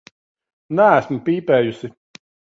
[0.79, 1.93] Neesmu pīpējusi.